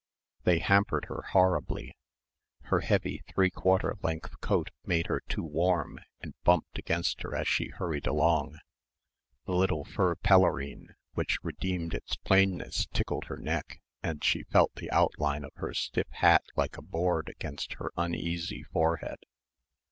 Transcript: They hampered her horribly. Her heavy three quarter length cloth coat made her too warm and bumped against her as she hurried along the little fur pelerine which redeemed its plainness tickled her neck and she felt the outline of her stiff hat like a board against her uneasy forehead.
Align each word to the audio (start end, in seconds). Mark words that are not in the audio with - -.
They 0.45 0.57
hampered 0.57 1.05
her 1.09 1.21
horribly. 1.29 1.95
Her 2.63 2.79
heavy 2.79 3.21
three 3.27 3.51
quarter 3.51 3.93
length 4.01 4.31
cloth 4.41 4.41
coat 4.41 4.69
made 4.83 5.05
her 5.05 5.21
too 5.29 5.43
warm 5.43 5.99
and 6.21 6.33
bumped 6.43 6.79
against 6.79 7.21
her 7.21 7.35
as 7.35 7.47
she 7.47 7.67
hurried 7.67 8.07
along 8.07 8.57
the 9.45 9.53
little 9.53 9.85
fur 9.85 10.15
pelerine 10.15 10.95
which 11.13 11.37
redeemed 11.43 11.93
its 11.93 12.15
plainness 12.15 12.87
tickled 12.87 13.25
her 13.25 13.37
neck 13.37 13.79
and 14.01 14.23
she 14.23 14.41
felt 14.45 14.73
the 14.73 14.89
outline 14.89 15.43
of 15.43 15.51
her 15.57 15.71
stiff 15.71 16.09
hat 16.09 16.43
like 16.55 16.77
a 16.77 16.81
board 16.81 17.29
against 17.29 17.73
her 17.73 17.91
uneasy 17.95 18.63
forehead. 18.63 19.19